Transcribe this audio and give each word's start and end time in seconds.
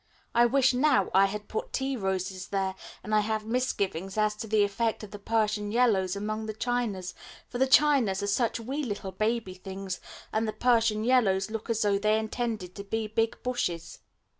I 0.33 0.47
wish 0.47 0.73
now 0.73 1.11
I 1.13 1.27
had 1.27 1.47
put 1.47 1.71
tea 1.73 1.95
roses 1.95 2.47
there, 2.47 2.73
and 3.03 3.13
I 3.13 3.19
have 3.19 3.45
misgivings 3.45 4.17
as 4.17 4.35
to 4.37 4.47
the 4.47 4.63
effect 4.63 5.03
of 5.03 5.11
the 5.11 5.19
Persian 5.19 5.71
Yellows 5.71 6.15
among 6.15 6.47
the 6.47 6.55
Chinas, 6.55 7.13
for 7.47 7.59
the 7.59 7.67
Chinas 7.67 8.23
are 8.23 8.25
such 8.25 8.59
wee 8.59 8.83
little 8.83 9.11
baby 9.11 9.53
things, 9.53 9.99
and 10.33 10.47
the 10.47 10.53
Persian 10.53 11.03
Yellows 11.03 11.51
look 11.51 11.69
as 11.69 11.83
though 11.83 11.99
they 11.99 12.17
intended 12.17 12.73
to 12.77 12.83
be 12.83 13.05
big 13.05 13.43
bushes. 13.43 13.99